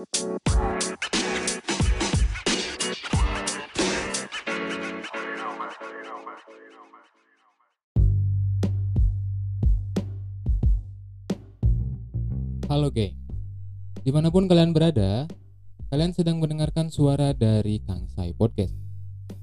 Halo 0.00 0.08
geng, 12.88 13.12
di 14.00 14.08
mana 14.08 14.32
pun 14.32 14.48
kalian 14.48 14.72
berada, 14.72 15.28
kalian 15.92 16.16
sedang 16.16 16.40
mendengarkan 16.40 16.88
suara 16.88 17.36
dari 17.36 17.84
Kang 17.84 18.08
Sai 18.08 18.32
Podcast. 18.32 18.72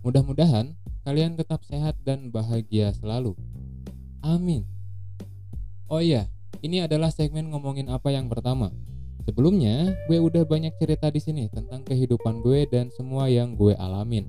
Mudah-mudahan 0.01 0.73
kalian 1.05 1.37
tetap 1.37 1.61
sehat 1.69 2.01
dan 2.01 2.33
bahagia 2.33 2.97
selalu. 2.97 3.37
Amin. 4.25 4.65
Oh 5.85 6.01
iya, 6.01 6.33
ini 6.65 6.81
adalah 6.81 7.13
segmen 7.13 7.53
ngomongin 7.53 7.93
apa 7.93 8.09
yang 8.09 8.25
pertama. 8.25 8.73
Sebelumnya, 9.27 9.91
gue 10.07 10.23
udah 10.23 10.47
banyak 10.47 10.71
cerita 10.79 11.11
di 11.11 11.19
sini 11.19 11.51
tentang 11.51 11.83
kehidupan 11.83 12.39
gue 12.39 12.63
dan 12.71 12.87
semua 12.95 13.27
yang 13.27 13.59
gue 13.59 13.75
alamin. 13.75 14.23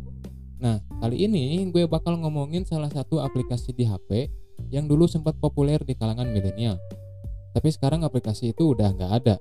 Nah, 0.58 0.82
kali 0.98 1.22
ini 1.22 1.62
gue 1.70 1.86
bakal 1.86 2.18
ngomongin 2.18 2.66
salah 2.66 2.90
satu 2.90 3.22
aplikasi 3.22 3.70
di 3.70 3.86
HP 3.86 4.26
yang 4.74 4.90
dulu 4.90 5.06
sempat 5.06 5.38
populer 5.38 5.78
di 5.86 5.94
kalangan 5.94 6.26
milenial. 6.26 6.82
Tapi 7.54 7.70
sekarang 7.70 8.02
aplikasi 8.02 8.50
itu 8.50 8.74
udah 8.74 8.90
nggak 8.90 9.12
ada. 9.22 9.38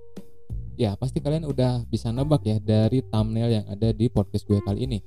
Ya, 0.78 0.94
pasti 0.94 1.26
kalian 1.26 1.50
udah 1.50 1.90
bisa 1.90 2.14
nebak 2.14 2.46
ya 2.46 2.62
dari 2.62 3.02
thumbnail 3.02 3.50
yang 3.50 3.66
ada 3.66 3.90
di 3.90 4.14
podcast 4.14 4.46
gue 4.46 4.62
kali 4.62 4.86
ini. 4.86 5.02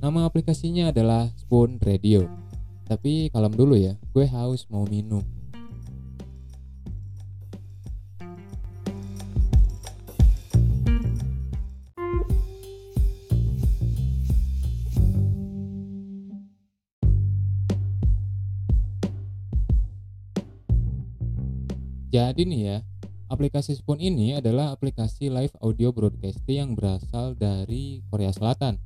Nama 0.00 0.24
aplikasinya 0.24 0.88
adalah 0.88 1.28
Spoon 1.36 1.76
Radio. 1.84 2.24
Tapi 2.88 3.28
kalem 3.28 3.52
dulu 3.52 3.76
ya, 3.76 3.92
gue 4.16 4.24
haus 4.24 4.64
mau 4.72 4.88
minum. 4.88 5.20
Jadi 22.10 22.42
nih 22.42 22.62
ya, 22.66 22.76
aplikasi 23.30 23.78
Spoon 23.78 24.02
ini 24.02 24.34
adalah 24.34 24.74
aplikasi 24.74 25.30
live 25.30 25.54
audio 25.62 25.94
broadcasting 25.94 26.58
yang 26.58 26.70
berasal 26.74 27.38
dari 27.38 28.02
Korea 28.10 28.34
Selatan. 28.34 28.82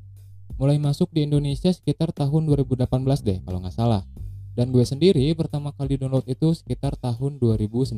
Mulai 0.61 0.77
masuk 0.77 1.09
di 1.09 1.25
Indonesia 1.25 1.73
sekitar 1.73 2.13
tahun 2.13 2.45
2018 2.53 2.85
deh 3.25 3.41
kalau 3.41 3.65
nggak 3.65 3.73
salah. 3.73 4.05
Dan 4.53 4.77
gue 4.77 4.85
sendiri 4.85 5.25
pertama 5.33 5.73
kali 5.73 5.97
download 5.97 6.29
itu 6.29 6.53
sekitar 6.53 7.01
tahun 7.01 7.41
2019. 7.41 7.97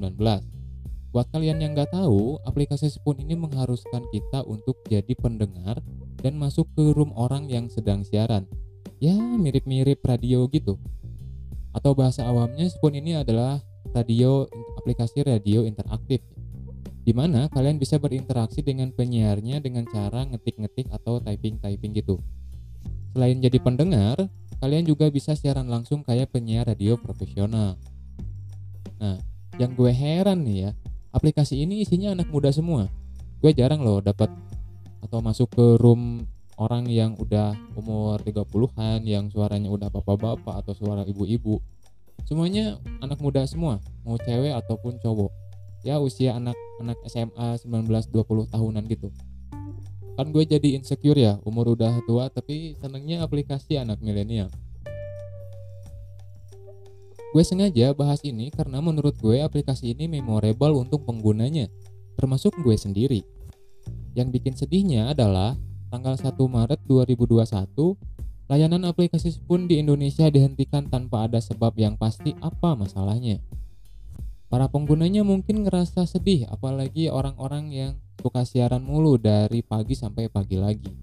Buat 1.11 1.27
kalian 1.35 1.59
yang 1.59 1.75
nggak 1.75 1.91
tahu, 1.91 2.39
aplikasi 2.47 2.87
Spoon 2.87 3.19
ini 3.19 3.35
mengharuskan 3.35 4.07
kita 4.15 4.47
untuk 4.47 4.79
jadi 4.87 5.11
pendengar 5.19 5.83
dan 6.23 6.39
masuk 6.39 6.71
ke 6.79 6.95
room 6.95 7.11
orang 7.19 7.51
yang 7.51 7.67
sedang 7.67 8.07
siaran. 8.07 8.47
Ya 9.03 9.19
mirip-mirip 9.19 10.07
radio 10.07 10.47
gitu. 10.55 10.79
Atau 11.75 11.99
bahasa 11.99 12.23
awamnya 12.31 12.71
Spoon 12.71 12.95
ini 12.95 13.19
adalah 13.19 13.66
radio 13.93 14.47
aplikasi 14.81 15.23
radio 15.27 15.67
interaktif 15.67 16.23
di 17.07 17.15
mana 17.15 17.47
kalian 17.55 17.79
bisa 17.79 18.03
berinteraksi 18.03 18.67
dengan 18.67 18.91
penyiarnya 18.91 19.63
dengan 19.63 19.87
cara 19.87 20.27
ngetik-ngetik 20.27 20.91
atau 20.91 21.23
typing-typing 21.23 21.95
gitu. 21.95 22.19
Selain 23.15 23.39
jadi 23.39 23.63
pendengar, 23.63 24.27
kalian 24.59 24.83
juga 24.83 25.07
bisa 25.07 25.39
siaran 25.39 25.71
langsung 25.71 26.03
kayak 26.03 26.35
penyiar 26.35 26.67
radio 26.67 26.99
profesional. 26.99 27.79
Nah, 28.99 29.23
yang 29.55 29.79
gue 29.79 29.95
heran 29.95 30.43
nih 30.43 30.67
ya, 30.67 30.71
aplikasi 31.15 31.63
ini 31.63 31.87
isinya 31.87 32.11
anak 32.11 32.27
muda 32.27 32.51
semua. 32.51 32.91
Gue 33.39 33.55
jarang 33.55 33.87
loh 33.87 34.03
dapat 34.03 34.27
atau 35.07 35.23
masuk 35.23 35.47
ke 35.55 35.67
room 35.79 36.27
orang 36.59 36.91
yang 36.91 37.15
udah 37.15 37.55
umur 37.79 38.19
30-an 38.25 39.07
yang 39.07 39.31
suaranya 39.31 39.71
udah 39.71 39.89
bapak-bapak 39.95 40.67
atau 40.67 40.75
suara 40.75 41.07
ibu-ibu 41.07 41.63
semuanya 42.25 42.81
anak 43.05 43.21
muda 43.21 43.45
semua 43.45 43.85
mau 44.07 44.17
cewek 44.17 44.57
ataupun 44.57 44.97
cowok. 45.03 45.29
Ya 45.85 46.01
usia 46.01 46.39
anak-anak 46.39 46.99
SMA 47.11 47.61
19-20 47.61 48.49
tahunan 48.49 48.85
gitu. 48.89 49.13
Kan 50.17 50.33
gue 50.33 50.49
jadi 50.49 50.73
insecure 50.73 51.21
ya 51.21 51.37
umur 51.45 51.77
udah 51.77 52.01
tua 52.09 52.33
tapi 52.33 52.73
senengnya 52.81 53.21
aplikasi 53.21 53.77
anak 53.77 54.01
milenial. 54.01 54.49
Gue 57.37 57.45
sengaja 57.45 57.93
bahas 57.93 58.25
ini 58.25 58.49
karena 58.49 58.81
menurut 58.81 59.13
gue 59.21 59.45
aplikasi 59.45 59.93
ini 59.93 60.09
memorable 60.09 60.73
untuk 60.81 61.05
penggunanya 61.05 61.69
termasuk 62.17 62.57
gue 62.65 62.73
sendiri. 62.81 63.21
Yang 64.17 64.41
bikin 64.41 64.55
sedihnya 64.57 65.13
adalah 65.13 65.53
tanggal 65.93 66.17
1 66.17 66.33
Maret 66.33 66.81
2021 66.89 67.47
Layanan 68.47 68.87
aplikasi 68.87 69.35
Spoon 69.35 69.67
di 69.67 69.83
Indonesia 69.83 70.31
dihentikan 70.31 70.87
tanpa 70.87 71.27
ada 71.27 71.43
sebab 71.43 71.75
yang 71.75 71.99
pasti 71.99 72.31
apa 72.39 72.79
masalahnya. 72.79 73.43
Para 74.47 74.71
penggunanya 74.71 75.27
mungkin 75.27 75.67
ngerasa 75.67 76.07
sedih 76.07 76.47
apalagi 76.47 77.11
orang-orang 77.11 77.75
yang 77.75 77.93
suka 78.23 78.47
siaran 78.47 78.87
mulu 78.87 79.19
dari 79.19 79.67
pagi 79.67 79.99
sampai 79.99 80.31
pagi 80.31 80.55
lagi. 80.63 80.95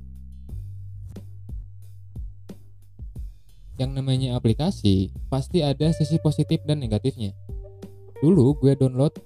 Yang 3.76 3.92
namanya 3.92 4.40
aplikasi 4.40 5.12
pasti 5.28 5.60
ada 5.68 5.92
sisi 5.92 6.24
positif 6.24 6.64
dan 6.64 6.80
negatifnya. 6.80 7.36
Dulu 8.24 8.56
gue 8.56 8.72
download 8.80 9.20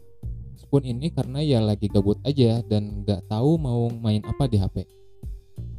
Spoon 0.58 0.90
ini 0.90 1.14
karena 1.14 1.46
ya 1.46 1.62
lagi 1.62 1.86
gabut 1.86 2.18
aja 2.26 2.66
dan 2.66 3.06
gak 3.06 3.30
tahu 3.30 3.62
mau 3.62 3.94
main 3.94 4.26
apa 4.26 4.50
di 4.50 4.58
HP 4.58 4.98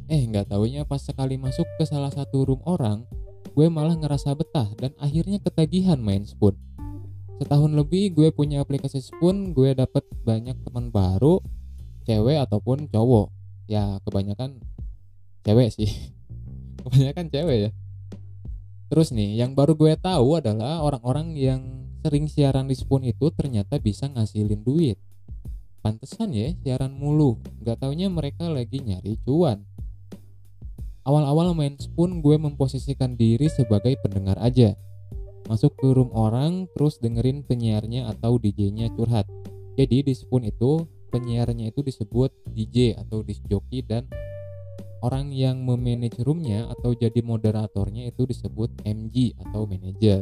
Eh 0.09 0.25
nggak 0.25 0.49
taunya 0.49 0.81
pas 0.89 0.97
sekali 0.97 1.37
masuk 1.37 1.69
ke 1.77 1.85
salah 1.85 2.09
satu 2.09 2.41
room 2.41 2.65
orang, 2.65 3.05
gue 3.53 3.69
malah 3.69 3.93
ngerasa 3.93 4.33
betah 4.33 4.65
dan 4.81 4.89
akhirnya 4.97 5.37
ketagihan 5.37 6.01
main 6.01 6.25
Spoon. 6.25 6.57
Setahun 7.37 7.77
lebih 7.77 8.17
gue 8.17 8.33
punya 8.33 8.65
aplikasi 8.65 9.05
Spoon, 9.05 9.53
gue 9.53 9.77
dapet 9.77 10.01
banyak 10.25 10.57
teman 10.65 10.89
baru, 10.89 11.45
cewek 12.09 12.41
ataupun 12.41 12.89
cowok. 12.89 13.29
Ya 13.69 14.01
kebanyakan 14.01 14.57
cewek 15.45 15.77
sih. 15.77 15.93
kebanyakan 16.81 17.29
cewek 17.29 17.57
ya. 17.69 17.71
Terus 18.89 19.13
nih, 19.13 19.37
yang 19.37 19.53
baru 19.53 19.77
gue 19.77 19.93
tahu 19.93 20.41
adalah 20.41 20.81
orang-orang 20.81 21.37
yang 21.37 21.61
sering 22.01 22.25
siaran 22.25 22.65
di 22.65 22.73
Spoon 22.73 23.05
itu 23.05 23.29
ternyata 23.29 23.77
bisa 23.77 24.09
ngasilin 24.09 24.65
duit. 24.65 24.97
Pantesan 25.85 26.33
ya 26.33 26.49
siaran 26.65 26.97
mulu, 26.97 27.37
nggak 27.61 27.85
taunya 27.85 28.09
mereka 28.09 28.49
lagi 28.49 28.81
nyari 28.81 29.21
cuan. 29.21 29.68
Awal-awal 31.09 31.57
main 31.57 31.73
Spoon 31.81 32.21
gue 32.21 32.37
memposisikan 32.37 33.17
diri 33.17 33.49
sebagai 33.49 33.97
pendengar 34.05 34.37
aja. 34.37 34.77
Masuk 35.49 35.73
ke 35.81 35.89
room 35.89 36.13
orang 36.13 36.69
terus 36.77 37.01
dengerin 37.01 37.41
penyiarnya 37.41 38.13
atau 38.13 38.37
DJ-nya 38.37 38.93
curhat. 38.93 39.25
Jadi 39.73 40.05
di 40.05 40.13
Spoon 40.13 40.45
itu 40.45 40.85
penyiarnya 41.09 41.73
itu 41.73 41.81
disebut 41.81 42.29
DJ 42.53 42.93
atau 42.93 43.25
disc 43.25 43.41
jockey 43.49 43.81
dan 43.81 44.05
orang 45.01 45.33
yang 45.33 45.65
memanage 45.65 46.21
roomnya 46.21 46.69
atau 46.77 46.93
jadi 46.93 47.25
moderatornya 47.25 48.05
itu 48.13 48.29
disebut 48.29 48.69
MG 48.85 49.33
atau 49.49 49.65
manager. 49.65 50.21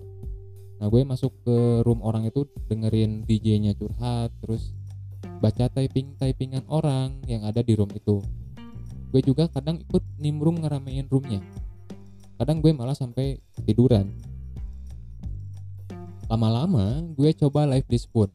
Nah 0.80 0.88
gue 0.88 1.04
masuk 1.04 1.36
ke 1.44 1.84
room 1.84 2.00
orang 2.00 2.32
itu 2.32 2.48
dengerin 2.72 3.28
DJ-nya 3.28 3.76
curhat 3.76 4.32
terus 4.40 4.72
baca 5.44 5.68
typing-typingan 5.68 6.64
orang 6.72 7.20
yang 7.28 7.44
ada 7.44 7.60
di 7.60 7.76
room 7.76 7.92
itu 7.92 8.24
gue 9.12 9.22
juga 9.24 9.48
kadang 9.48 9.80
ikut 9.80 10.04
nimbrung 10.20 10.64
ngeramein 10.64 11.08
roomnya. 11.08 11.40
Kadang 12.38 12.62
gue 12.62 12.72
malah 12.76 12.94
sampai 12.94 13.40
tiduran. 13.66 14.14
Lama-lama 16.28 17.02
gue 17.16 17.32
coba 17.40 17.64
live 17.66 17.88
di 17.88 18.00
Spoon 18.00 18.30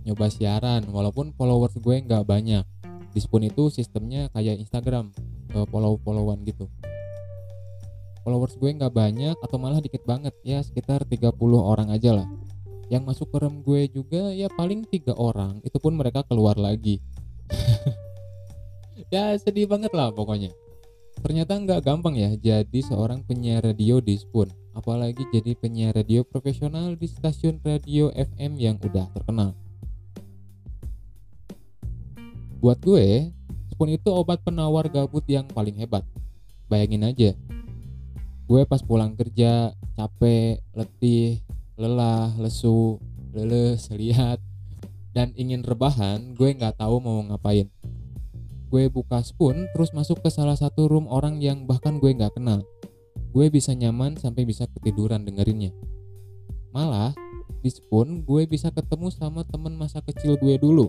nyoba 0.00 0.32
siaran 0.32 0.88
walaupun 0.88 1.36
followers 1.36 1.76
gue 1.76 1.96
nggak 2.00 2.24
banyak. 2.24 2.64
Di 3.10 3.20
Spoon 3.20 3.46
itu 3.46 3.68
sistemnya 3.68 4.30
kayak 4.32 4.62
Instagram 4.62 5.12
follow-followan 5.50 6.46
gitu. 6.46 6.70
Followers 8.24 8.56
gue 8.56 8.70
nggak 8.74 8.92
banyak 8.92 9.36
atau 9.40 9.56
malah 9.56 9.80
dikit 9.80 10.04
banget 10.04 10.32
ya 10.44 10.60
sekitar 10.64 11.04
30 11.04 11.36
orang 11.56 11.88
aja 11.92 12.16
lah. 12.16 12.28
Yang 12.90 13.02
masuk 13.06 13.26
ke 13.30 13.38
room 13.38 13.62
gue 13.62 13.86
juga 13.86 14.34
ya 14.34 14.50
paling 14.50 14.82
tiga 14.88 15.14
orang 15.14 15.62
itu 15.62 15.78
pun 15.78 15.94
mereka 15.94 16.26
keluar 16.26 16.58
lagi 16.58 16.98
ya 19.10 19.34
sedih 19.34 19.66
banget 19.66 19.90
lah 19.90 20.14
pokoknya. 20.14 20.54
Ternyata 21.20 21.58
nggak 21.58 21.84
gampang 21.84 22.16
ya 22.16 22.32
jadi 22.38 22.80
seorang 22.80 23.26
penyiar 23.26 23.66
radio 23.66 24.00
di 24.00 24.16
Spoon 24.16 24.48
apalagi 24.72 25.26
jadi 25.34 25.58
penyiar 25.58 25.98
radio 25.98 26.22
profesional 26.22 26.94
di 26.94 27.10
stasiun 27.10 27.58
radio 27.60 28.08
FM 28.14 28.56
yang 28.56 28.78
udah 28.78 29.10
terkenal. 29.12 29.52
Buat 32.62 32.78
gue 32.80 33.34
Spoon 33.74 33.90
itu 33.92 34.08
obat 34.14 34.40
penawar 34.46 34.86
gabut 34.86 35.26
yang 35.26 35.44
paling 35.50 35.74
hebat. 35.76 36.06
Bayangin 36.70 37.04
aja. 37.04 37.30
Gue 38.46 38.62
pas 38.62 38.80
pulang 38.80 39.18
kerja 39.18 39.74
capek 39.98 40.62
letih 40.72 41.42
lelah 41.74 42.30
lesu 42.38 43.02
leles 43.34 43.90
lihat 44.00 44.38
dan 45.10 45.34
ingin 45.34 45.66
rebahan 45.66 46.38
gue 46.38 46.54
nggak 46.54 46.78
tahu 46.78 47.02
mau 47.02 47.18
ngapain 47.26 47.66
gue 48.70 48.86
buka 48.86 49.18
Spoon 49.26 49.66
terus 49.74 49.90
masuk 49.90 50.22
ke 50.22 50.30
salah 50.30 50.54
satu 50.54 50.86
room 50.86 51.10
orang 51.10 51.42
yang 51.42 51.66
bahkan 51.66 51.98
gue 51.98 52.14
nggak 52.14 52.38
kenal. 52.38 52.62
Gue 53.34 53.50
bisa 53.50 53.74
nyaman 53.74 54.14
sampai 54.14 54.46
bisa 54.46 54.70
ketiduran 54.70 55.26
dengerinnya. 55.26 55.74
Malah 56.70 57.10
di 57.60 57.66
Spoon 57.66 58.22
gue 58.22 58.46
bisa 58.46 58.70
ketemu 58.70 59.10
sama 59.10 59.42
temen 59.42 59.74
masa 59.74 59.98
kecil 60.06 60.38
gue 60.38 60.54
dulu. 60.62 60.86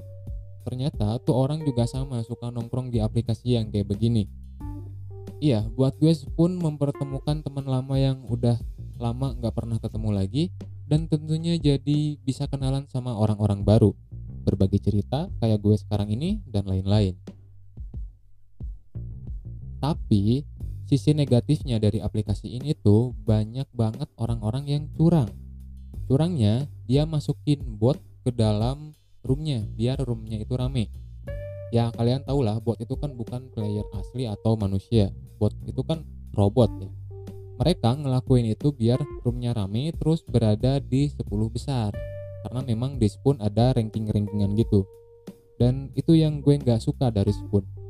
Ternyata 0.61 1.17
tuh 1.25 1.33
orang 1.33 1.65
juga 1.65 1.89
sama 1.89 2.21
suka 2.21 2.53
nongkrong 2.53 2.93
di 2.93 3.01
aplikasi 3.01 3.57
yang 3.57 3.73
kayak 3.73 3.89
begini. 3.89 4.29
Iya, 5.41 5.65
buat 5.73 5.97
gue 5.97 6.13
Spoon 6.13 6.61
mempertemukan 6.61 7.41
teman 7.41 7.65
lama 7.65 7.97
yang 7.97 8.21
udah 8.29 8.61
lama 9.01 9.33
nggak 9.33 9.57
pernah 9.57 9.81
ketemu 9.81 10.09
lagi 10.13 10.43
dan 10.85 11.09
tentunya 11.09 11.57
jadi 11.57 12.21
bisa 12.21 12.45
kenalan 12.45 12.85
sama 12.85 13.17
orang-orang 13.17 13.65
baru 13.65 13.97
berbagi 14.45 14.77
cerita 14.77 15.33
kayak 15.41 15.57
gue 15.57 15.73
sekarang 15.81 16.13
ini 16.13 16.45
dan 16.45 16.69
lain-lain 16.69 17.17
tapi 19.81 20.45
sisi 20.85 21.17
negatifnya 21.17 21.81
dari 21.81 21.97
aplikasi 21.97 22.61
ini 22.61 22.77
tuh 22.77 23.17
banyak 23.25 23.65
banget 23.73 24.05
orang-orang 24.21 24.69
yang 24.69 24.83
curang. 24.93 25.33
Curangnya 26.05 26.69
dia 26.85 27.09
masukin 27.09 27.65
bot 27.81 27.97
ke 28.21 28.29
dalam 28.29 28.93
roomnya 29.25 29.65
biar 29.73 29.97
roomnya 30.05 30.37
itu 30.37 30.53
rame. 30.53 30.93
Ya 31.73 31.89
kalian 31.97 32.21
tau 32.21 32.45
lah 32.45 32.61
bot 32.61 32.77
itu 32.77 32.93
kan 32.93 33.17
bukan 33.17 33.49
player 33.49 33.87
asli 33.97 34.29
atau 34.29 34.53
manusia. 34.53 35.09
Bot 35.41 35.57
itu 35.65 35.81
kan 35.81 36.05
robot 36.37 36.69
ya. 36.77 36.91
Mereka 37.57 37.97
ngelakuin 38.05 38.53
itu 38.53 38.69
biar 38.69 39.01
roomnya 39.25 39.57
rame 39.57 39.89
terus 39.97 40.21
berada 40.21 40.77
di 40.77 41.09
10 41.09 41.25
besar. 41.49 41.89
Karena 42.45 42.61
memang 42.65 42.97
di 43.01 43.09
Spoon 43.09 43.37
ada 43.41 43.73
ranking-rankingan 43.73 44.53
gitu. 44.57 44.85
Dan 45.57 45.93
itu 45.93 46.17
yang 46.17 46.41
gue 46.41 46.57
nggak 46.57 46.81
suka 46.81 47.13
dari 47.13 47.29
Spoon 47.29 47.80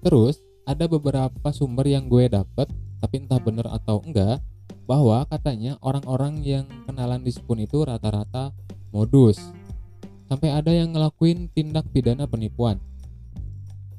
terus 0.00 0.40
ada 0.64 0.84
beberapa 0.86 1.48
sumber 1.52 1.88
yang 1.88 2.08
gue 2.08 2.28
dapet 2.28 2.68
tapi 3.00 3.24
entah 3.24 3.40
bener 3.40 3.64
atau 3.68 4.04
enggak 4.04 4.44
bahwa 4.84 5.22
katanya 5.30 5.78
orang-orang 5.80 6.42
yang 6.42 6.66
kenalan 6.84 7.22
di 7.22 7.30
Spoon 7.30 7.62
itu 7.62 7.82
rata-rata 7.86 8.50
modus. 8.90 9.38
Sampai 10.26 10.50
ada 10.50 10.70
yang 10.70 10.94
ngelakuin 10.94 11.50
tindak 11.50 11.86
pidana 11.90 12.26
penipuan. 12.26 12.78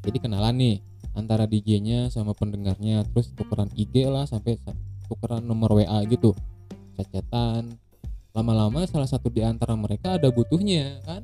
Jadi 0.04 0.18
kenalan 0.20 0.56
nih 0.56 0.78
antara 1.12 1.44
DJ-nya 1.44 2.08
sama 2.08 2.32
pendengarnya 2.32 3.04
terus 3.12 3.36
tukeran 3.36 3.68
IG 3.76 4.08
lah 4.08 4.24
sampai 4.24 4.56
tukeran 5.12 5.44
nomor 5.44 5.76
WA 5.80 6.04
gitu. 6.08 6.32
Cecetan. 6.96 7.76
Lama-lama 8.32 8.88
salah 8.88 9.08
satu 9.08 9.28
di 9.28 9.44
antara 9.44 9.76
mereka 9.76 10.16
ada 10.16 10.32
butuhnya 10.32 11.04
kan? 11.04 11.24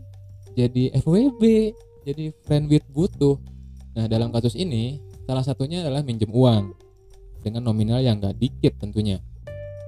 Jadi 0.59 0.91
FWB 0.91 1.71
jadi 2.03 2.31
friend 2.43 2.67
with 2.71 2.87
butuh 2.91 3.39
nah 3.97 4.05
dalam 4.05 4.29
kasus 4.29 4.53
ini 4.53 5.01
salah 5.25 5.41
satunya 5.41 5.81
adalah 5.81 6.05
minjem 6.05 6.29
uang 6.29 6.69
dengan 7.41 7.65
nominal 7.65 7.97
yang 7.97 8.21
gak 8.21 8.37
dikit 8.37 8.77
tentunya. 8.77 9.17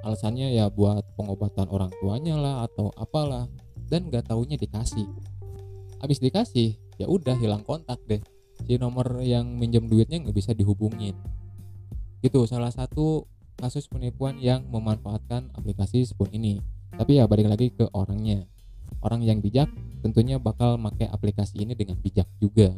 Alasannya 0.02 0.50
ya 0.56 0.66
buat 0.74 1.06
pengobatan 1.14 1.70
orang 1.70 1.94
tuanya 2.02 2.34
lah 2.42 2.56
atau 2.66 2.90
apalah 2.98 3.46
dan 3.86 4.10
gak 4.10 4.26
taunya 4.26 4.58
dikasih. 4.58 5.06
Habis 6.02 6.18
dikasih 6.26 6.74
ya 6.98 7.06
udah 7.06 7.38
hilang 7.38 7.62
kontak 7.62 8.02
deh. 8.10 8.24
Si 8.66 8.82
nomor 8.82 9.22
yang 9.22 9.56
minjem 9.56 9.88
duitnya 9.88 10.20
nggak 10.20 10.36
bisa 10.36 10.52
dihubungin. 10.52 11.16
Itu 12.20 12.44
salah 12.44 12.74
satu 12.74 13.24
kasus 13.56 13.88
penipuan 13.88 14.36
yang 14.36 14.68
memanfaatkan 14.68 15.54
aplikasi 15.56 16.04
Spoon 16.04 16.34
ini. 16.36 16.60
Tapi 16.92 17.22
ya 17.22 17.28
balik 17.30 17.48
lagi 17.48 17.72
ke 17.72 17.88
orangnya. 17.96 18.44
Orang 19.00 19.24
yang 19.24 19.40
bijak 19.40 19.72
tentunya 20.04 20.42
bakal 20.42 20.76
pakai 20.76 21.08
aplikasi 21.08 21.64
ini 21.64 21.72
dengan 21.72 21.96
bijak 22.04 22.28
juga 22.44 22.76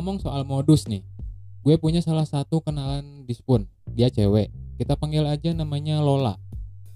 ngomong-ngomong 0.00 0.24
soal 0.24 0.48
modus 0.48 0.88
nih. 0.88 1.04
Gue 1.60 1.76
punya 1.76 2.00
salah 2.00 2.24
satu 2.24 2.64
kenalan 2.64 3.28
di 3.28 3.36
Spoon. 3.36 3.68
Dia 3.92 4.08
cewek. 4.08 4.48
Kita 4.80 4.96
panggil 4.96 5.28
aja 5.28 5.52
namanya 5.52 6.00
Lola. 6.00 6.40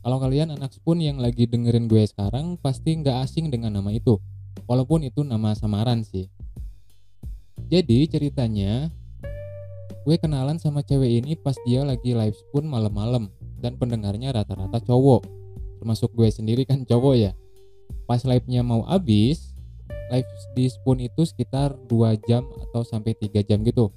Kalau 0.01 0.17
kalian 0.17 0.57
anak 0.57 0.73
Spoon 0.73 1.05
yang 1.05 1.21
lagi 1.21 1.45
dengerin 1.45 1.85
gue 1.85 2.01
sekarang 2.09 2.57
pasti 2.57 2.97
nggak 2.97 3.29
asing 3.29 3.53
dengan 3.53 3.77
nama 3.77 3.93
itu. 3.93 4.17
Walaupun 4.65 5.05
itu 5.05 5.21
nama 5.21 5.53
samaran 5.53 6.01
sih. 6.01 6.33
Jadi 7.69 8.09
ceritanya 8.09 8.89
gue 10.09 10.17
kenalan 10.17 10.57
sama 10.57 10.81
cewek 10.81 11.21
ini 11.21 11.37
pas 11.37 11.61
dia 11.69 11.85
lagi 11.85 12.17
live 12.17 12.33
Spoon 12.49 12.65
malam-malam. 12.65 13.29
Dan 13.61 13.77
pendengarnya 13.77 14.33
rata-rata 14.33 14.81
cowok. 14.81 15.29
Termasuk 15.77 16.09
gue 16.17 16.33
sendiri 16.33 16.65
kan 16.65 16.89
cowok 16.89 17.15
ya. 17.21 17.37
Pas 18.09 18.25
live-nya 18.25 18.65
mau 18.65 18.81
habis 18.89 19.53
live 20.13 20.29
di 20.57 20.65
Spoon 20.69 21.05
itu 21.05 21.23
sekitar 21.25 21.77
2 21.87 22.29
jam 22.29 22.45
atau 22.69 22.83
sampai 22.85 23.17
3 23.17 23.45
jam 23.45 23.61
gitu 23.65 23.93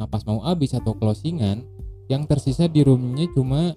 Nah 0.00 0.08
pas 0.08 0.24
mau 0.24 0.40
habis 0.40 0.72
atau 0.72 0.96
closingan, 0.96 1.60
yang 2.08 2.24
tersisa 2.24 2.64
di 2.64 2.80
roomnya 2.80 3.28
cuma 3.36 3.76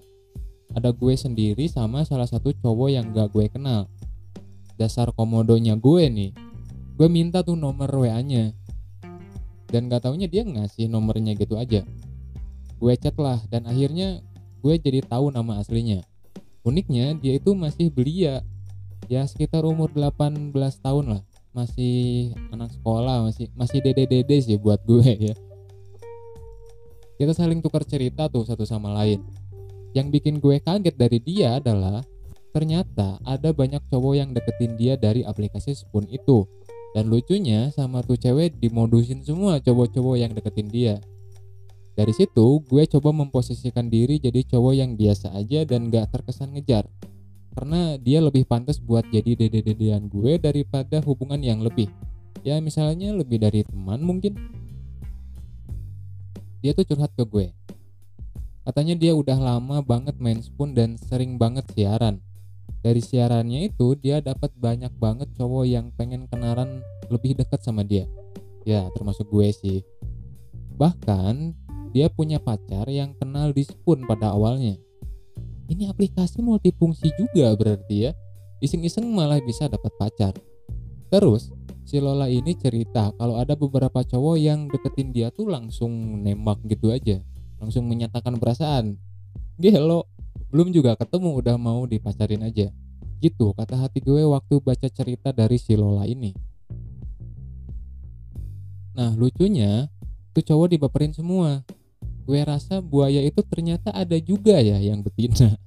ada 0.72 0.96
gue 0.96 1.12
sendiri 1.20 1.68
sama 1.68 2.08
salah 2.08 2.24
satu 2.24 2.56
cowok 2.56 2.90
yang 2.96 3.12
gak 3.12 3.36
gue 3.36 3.52
kenal. 3.52 3.92
Dasar 4.80 5.12
komodonya 5.12 5.76
gue 5.76 6.08
nih, 6.08 6.32
gue 6.96 7.08
minta 7.12 7.44
tuh 7.44 7.60
nomor 7.60 7.92
WA-nya. 7.92 8.56
Dan 9.68 9.92
gak 9.92 10.08
taunya 10.08 10.32
dia 10.32 10.48
ngasih 10.48 10.88
nomornya 10.88 11.36
gitu 11.36 11.60
aja. 11.60 11.84
Gue 12.80 12.96
chat 12.96 13.20
lah 13.20 13.44
dan 13.52 13.68
akhirnya 13.68 14.24
gue 14.64 14.80
jadi 14.80 15.04
tahu 15.04 15.28
nama 15.28 15.60
aslinya. 15.60 16.08
Uniknya 16.64 17.20
dia 17.20 17.36
itu 17.36 17.52
masih 17.52 17.92
belia. 17.92 18.48
Ya 19.12 19.28
sekitar 19.28 19.68
umur 19.68 19.92
18 19.92 20.56
tahun 20.80 21.20
lah. 21.20 21.22
Masih 21.54 22.34
anak 22.50 22.74
sekolah, 22.74 23.30
masih 23.30 23.46
masih 23.54 23.78
dede-dede 23.86 24.42
sih 24.42 24.58
buat 24.58 24.82
gue 24.90 25.06
ya. 25.06 25.36
Kita 27.14 27.30
saling 27.30 27.62
tukar 27.62 27.86
cerita 27.86 28.26
tuh 28.26 28.42
satu 28.42 28.66
sama 28.66 28.90
lain. 28.90 29.22
Yang 29.94 30.08
bikin 30.18 30.42
gue 30.42 30.58
kaget 30.58 30.98
dari 30.98 31.22
dia 31.22 31.62
adalah 31.62 32.02
ternyata 32.50 33.22
ada 33.22 33.54
banyak 33.54 33.86
cowok 33.86 34.14
yang 34.18 34.30
deketin 34.34 34.74
dia 34.74 34.98
dari 34.98 35.22
aplikasi 35.22 35.78
Spoon 35.78 36.10
itu. 36.10 36.50
Dan 36.98 37.14
lucunya 37.14 37.70
sama 37.70 38.02
tuh 38.02 38.18
cewek 38.18 38.58
dimodusin 38.58 39.22
semua 39.22 39.62
cowok-cowok 39.62 40.18
yang 40.18 40.34
deketin 40.34 40.70
dia. 40.74 40.98
Dari 41.94 42.14
situ 42.18 42.66
gue 42.66 42.84
coba 42.90 43.14
memposisikan 43.14 43.94
diri 43.94 44.18
jadi 44.18 44.42
cowok 44.42 44.74
yang 44.74 44.98
biasa 44.98 45.38
aja 45.38 45.62
dan 45.70 45.94
gak 45.94 46.10
terkesan 46.10 46.58
ngejar 46.58 46.90
karena 47.54 48.02
dia 48.02 48.18
lebih 48.18 48.50
pantas 48.50 48.82
buat 48.82 49.06
jadi 49.14 49.38
dede-dedean 49.38 50.10
gue 50.10 50.42
daripada 50.42 51.00
hubungan 51.06 51.38
yang 51.38 51.62
lebih. 51.62 51.86
Ya 52.42 52.58
misalnya 52.60 53.14
lebih 53.14 53.40
dari 53.40 53.62
teman 53.64 54.02
mungkin. 54.02 54.36
Dia 56.66 56.74
tuh 56.74 56.84
curhat 56.90 57.14
ke 57.14 57.24
gue. 57.24 57.48
Katanya 58.66 58.96
dia 58.98 59.14
udah 59.14 59.38
lama 59.38 59.86
banget 59.86 60.18
main 60.18 60.42
spoon 60.42 60.74
dan 60.74 60.98
sering 60.98 61.38
banget 61.38 61.68
siaran. 61.76 62.20
Dari 62.84 63.00
siarannya 63.00 63.72
itu 63.72 63.96
dia 63.96 64.20
dapat 64.20 64.52
banyak 64.60 64.92
banget 65.00 65.32
cowok 65.40 65.64
yang 65.64 65.94
pengen 65.96 66.28
kenalan 66.28 66.84
lebih 67.08 67.38
dekat 67.38 67.64
sama 67.64 67.86
dia. 67.86 68.10
Ya 68.68 68.90
termasuk 68.98 69.30
gue 69.30 69.52
sih. 69.56 69.80
Bahkan 70.76 71.54
dia 71.94 72.10
punya 72.10 72.42
pacar 72.42 72.90
yang 72.90 73.14
kenal 73.16 73.54
di 73.54 73.64
spoon 73.68 74.04
pada 74.10 74.34
awalnya 74.34 74.80
ini 75.72 75.88
aplikasi 75.88 76.44
multifungsi 76.44 77.14
juga 77.16 77.54
berarti 77.56 78.10
ya. 78.10 78.12
Iseng-iseng 78.64 79.08
malah 79.12 79.44
bisa 79.44 79.68
dapat 79.68 79.92
pacar. 80.00 80.34
Terus 81.12 81.52
si 81.84 82.00
Lola 82.00 82.32
ini 82.32 82.56
cerita 82.56 83.12
kalau 83.20 83.36
ada 83.36 83.54
beberapa 83.60 84.02
cowok 84.02 84.36
yang 84.40 84.72
deketin 84.72 85.12
dia 85.12 85.30
tuh 85.30 85.52
langsung 85.52 86.24
nembak 86.24 86.64
gitu 86.68 86.90
aja. 86.90 87.20
Langsung 87.60 87.88
menyatakan 87.88 88.40
perasaan. 88.40 88.96
Gelo 89.60 90.08
belum 90.50 90.74
juga 90.74 90.98
ketemu 90.98 91.44
udah 91.44 91.56
mau 91.60 91.84
dipacarin 91.86 92.44
aja. 92.44 92.72
Gitu 93.20 93.56
kata 93.56 93.80
hati 93.80 94.04
gue 94.04 94.24
waktu 94.28 94.60
baca 94.60 94.88
cerita 94.92 95.32
dari 95.32 95.60
si 95.60 95.76
Lola 95.76 96.08
ini. 96.08 96.32
Nah 98.94 99.12
lucunya 99.16 99.90
tuh 100.34 100.44
cowok 100.44 100.78
dibaperin 100.78 101.14
semua 101.14 101.62
gue 102.24 102.40
rasa 102.44 102.80
buaya 102.80 103.20
itu 103.20 103.44
ternyata 103.44 103.92
ada 103.92 104.16
juga 104.20 104.60
ya 104.60 104.80
yang 104.80 105.04
betina. 105.04 105.60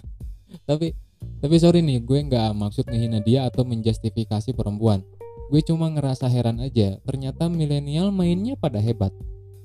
Tapi 0.68 0.92
tapi 1.38 1.56
sorry 1.58 1.80
nih 1.80 2.02
gue 2.02 2.18
nggak 2.28 2.50
maksud 2.54 2.90
ngehina 2.90 3.22
dia 3.22 3.46
atau 3.46 3.62
menjustifikasi 3.64 4.52
perempuan. 4.52 5.00
Gue 5.48 5.64
cuma 5.64 5.88
ngerasa 5.88 6.28
heran 6.28 6.60
aja 6.60 7.00
ternyata 7.08 7.48
milenial 7.48 8.12
mainnya 8.12 8.58
pada 8.58 8.76
hebat. 8.82 9.14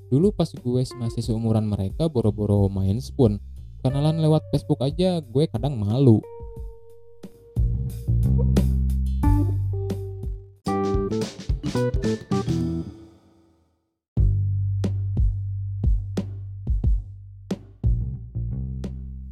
Dulu 0.08 0.32
pas 0.32 0.48
gue 0.48 0.82
masih 0.96 1.22
seumuran 1.24 1.66
mereka 1.66 2.08
boro-boro 2.08 2.70
main 2.72 3.00
spoon. 3.02 3.36
Kenalan 3.84 4.22
lewat 4.22 4.48
Facebook 4.48 4.80
aja 4.80 5.20
gue 5.20 5.44
kadang 5.50 5.76
malu 5.76 6.24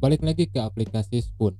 balik 0.03 0.19
lagi 0.19 0.51
ke 0.51 0.59
aplikasi 0.59 1.23
Spoon. 1.23 1.55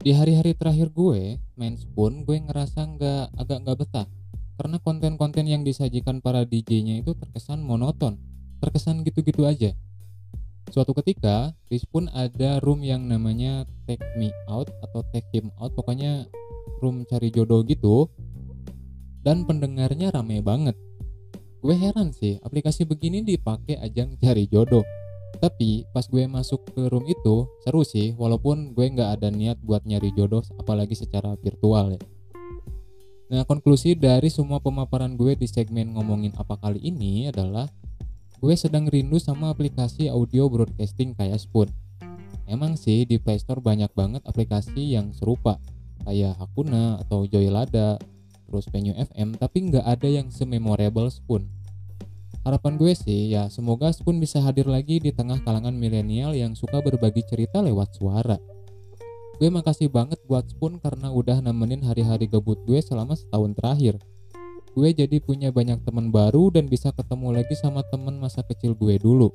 Di 0.00 0.16
hari-hari 0.16 0.56
terakhir 0.56 0.88
gue 0.88 1.36
main 1.60 1.76
Spoon, 1.76 2.24
gue 2.24 2.40
ngerasa 2.40 2.80
nggak 2.80 3.36
agak 3.36 3.58
nggak 3.60 3.76
betah 3.84 4.08
karena 4.56 4.80
konten-konten 4.80 5.44
yang 5.44 5.68
disajikan 5.68 6.24
para 6.24 6.48
DJ-nya 6.48 7.04
itu 7.04 7.12
terkesan 7.12 7.60
monoton, 7.60 8.16
terkesan 8.64 9.04
gitu-gitu 9.04 9.44
aja. 9.44 9.76
Suatu 10.72 10.96
ketika 10.96 11.52
di 11.68 11.76
Spoon 11.76 12.08
ada 12.08 12.56
room 12.64 12.80
yang 12.80 13.04
namanya 13.04 13.68
Take 13.84 14.16
Me 14.16 14.32
Out 14.48 14.72
atau 14.80 15.04
Take 15.12 15.28
Him 15.36 15.52
Out, 15.60 15.76
pokoknya 15.76 16.24
room 16.80 17.04
cari 17.04 17.28
jodoh 17.28 17.60
gitu. 17.68 18.08
Dan 19.20 19.44
pendengarnya 19.44 20.08
rame 20.08 20.40
banget. 20.40 20.72
Gue 21.60 21.76
heran 21.76 22.16
sih, 22.16 22.40
aplikasi 22.40 22.88
begini 22.88 23.20
dipakai 23.20 23.76
ajang 23.76 24.16
cari 24.16 24.48
jodoh 24.48 24.88
tapi 25.38 25.86
pas 25.90 26.06
gue 26.06 26.24
masuk 26.26 26.62
ke 26.72 26.86
room 26.90 27.04
itu 27.06 27.46
seru 27.64 27.82
sih 27.82 28.14
walaupun 28.14 28.72
gue 28.72 28.86
nggak 28.90 29.20
ada 29.20 29.28
niat 29.30 29.58
buat 29.62 29.82
nyari 29.86 30.14
jodoh 30.14 30.42
apalagi 30.58 30.94
secara 30.94 31.34
virtual 31.40 31.94
ya. 31.96 32.02
Nah 33.32 33.42
konklusi 33.48 33.96
dari 33.98 34.28
semua 34.28 34.60
pemaparan 34.60 35.16
gue 35.16 35.34
di 35.34 35.48
segmen 35.48 35.96
ngomongin 35.96 36.36
apa 36.36 36.54
kali 36.60 36.78
ini 36.84 37.32
adalah 37.32 37.66
gue 38.38 38.54
sedang 38.54 38.86
rindu 38.86 39.16
sama 39.16 39.50
aplikasi 39.50 40.12
audio 40.12 40.46
broadcasting 40.52 41.16
kayak 41.16 41.40
Spoon. 41.40 41.72
Emang 42.44 42.76
sih 42.76 43.08
di 43.08 43.16
Playstore 43.16 43.64
banyak 43.64 43.90
banget 43.96 44.20
aplikasi 44.28 44.92
yang 44.92 45.16
serupa 45.16 45.56
kayak 46.04 46.36
Hakuna 46.36 47.00
atau 47.00 47.24
Joylada 47.24 47.96
terus 48.44 48.68
Venue 48.68 48.94
FM 48.94 49.34
tapi 49.40 49.72
nggak 49.72 49.82
ada 49.82 50.06
yang 50.06 50.28
sememorable 50.28 51.08
Spoon 51.08 51.48
Harapan 52.44 52.76
gue 52.76 52.92
sih 52.92 53.32
ya 53.32 53.48
semoga 53.48 53.88
Spoon 53.88 54.20
bisa 54.20 54.36
hadir 54.44 54.68
lagi 54.68 55.00
di 55.00 55.08
tengah 55.16 55.40
kalangan 55.48 55.72
milenial 55.72 56.36
yang 56.36 56.52
suka 56.52 56.84
berbagi 56.84 57.24
cerita 57.24 57.64
lewat 57.64 57.96
suara. 57.96 58.36
Gue 59.40 59.48
makasih 59.48 59.88
banget 59.88 60.20
buat 60.28 60.44
Spoon 60.52 60.76
karena 60.76 61.08
udah 61.08 61.40
nemenin 61.40 61.80
hari-hari 61.80 62.28
gabut 62.28 62.60
gue 62.68 62.84
selama 62.84 63.16
setahun 63.16 63.56
terakhir. 63.56 63.96
Gue 64.76 64.92
jadi 64.92 65.24
punya 65.24 65.56
banyak 65.56 65.88
teman 65.88 66.12
baru 66.12 66.52
dan 66.52 66.68
bisa 66.68 66.92
ketemu 66.92 67.32
lagi 67.32 67.56
sama 67.56 67.80
temen 67.88 68.20
masa 68.20 68.44
kecil 68.44 68.76
gue 68.76 69.00
dulu. 69.00 69.32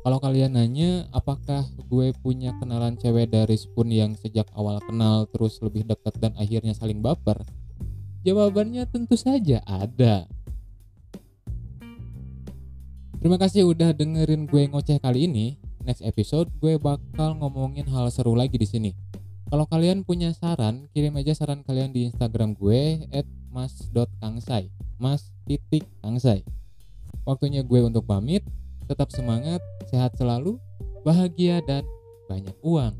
Kalau 0.00 0.16
kalian 0.16 0.56
nanya 0.56 1.04
apakah 1.12 1.68
gue 1.92 2.16
punya 2.24 2.56
kenalan 2.56 2.96
cewek 2.96 3.28
dari 3.28 3.60
Spoon 3.60 3.92
yang 3.92 4.16
sejak 4.16 4.48
awal 4.56 4.80
kenal 4.80 5.28
terus 5.28 5.60
lebih 5.60 5.84
dekat 5.84 6.16
dan 6.24 6.32
akhirnya 6.40 6.72
saling 6.72 7.04
baper? 7.04 7.44
Jawabannya 8.24 8.88
tentu 8.88 9.20
saja 9.20 9.60
ada. 9.68 10.24
Terima 13.24 13.40
kasih 13.40 13.64
udah 13.64 13.96
dengerin 13.96 14.44
gue 14.44 14.68
ngoceh 14.68 15.00
kali 15.00 15.24
ini. 15.24 15.56
Next 15.80 16.04
episode 16.04 16.52
gue 16.60 16.76
bakal 16.76 17.32
ngomongin 17.40 17.88
hal 17.88 18.12
seru 18.12 18.36
lagi 18.36 18.60
di 18.60 18.68
sini. 18.68 18.92
Kalau 19.48 19.64
kalian 19.64 20.04
punya 20.04 20.36
saran, 20.36 20.92
kirim 20.92 21.16
aja 21.16 21.32
saran 21.32 21.64
kalian 21.64 21.88
di 21.88 22.04
Instagram 22.04 22.52
gue 22.52 23.08
@mas.kangsai. 23.48 24.68
Mas 25.00 25.32
titik 25.48 25.88
kangsai. 26.04 26.44
Waktunya 27.24 27.64
gue 27.64 27.80
untuk 27.80 28.04
pamit. 28.04 28.44
Tetap 28.92 29.08
semangat, 29.08 29.64
sehat 29.88 30.20
selalu, 30.20 30.60
bahagia 31.00 31.64
dan 31.64 31.80
banyak 32.28 32.52
uang. 32.60 32.92